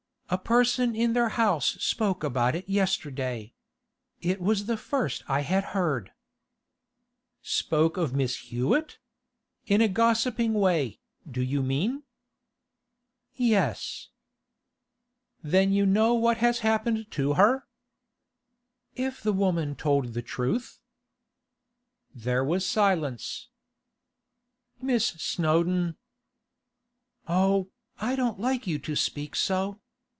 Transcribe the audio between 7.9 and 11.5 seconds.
of Miss Hewett? In a gossiping way, do